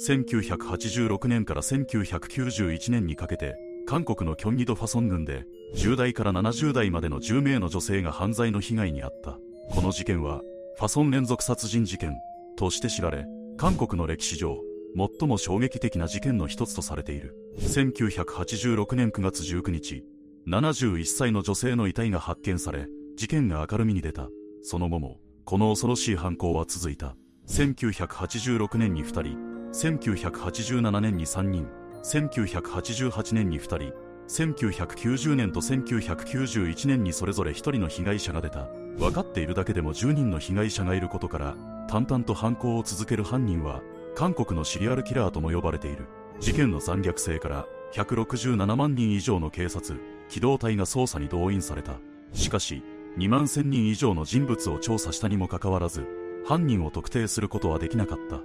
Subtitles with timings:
[0.00, 3.54] 1986年から1991年にかけて、
[3.86, 9.38] 韓国のキョンギドファソン郡で、10代から70代までの10名の女性が犯罪の被害に遭った。
[9.74, 10.40] この事件は、
[10.78, 12.16] ファソン連続殺人事件
[12.56, 13.26] として知られ、
[13.58, 14.58] 韓国の歴史上、
[14.96, 17.36] 最も衝撃的な事件の一つとされている。
[17.58, 20.04] 1986年9月19日、
[20.48, 22.86] 71歳の女性の遺体が発見され、
[23.16, 24.28] 事件が明るみに出た。
[24.62, 27.14] その後も、この恐ろしい犯行は続いた。
[27.48, 31.66] 1986年に2人、1987年に3人、
[32.04, 33.92] 1988年に2人、
[34.28, 38.68] 1990年と1991年にそれぞれ1人の被害者が出た。
[38.98, 41.56] 分かっているだけでも10人の被害者がいることから、
[41.88, 43.82] 淡々と犯行を続ける犯人は、
[44.14, 46.06] 韓国のシリアルキラーとも呼ばれている。
[46.38, 49.98] 事件の残虐性から、167万人以上の警察、
[50.28, 51.94] 機動隊が捜査に動員された。
[52.32, 52.82] しかし、
[53.18, 56.06] 2万1000人以上の人物を調査したにもかかわらず、
[56.46, 58.40] 犯人を特定することはできなかった。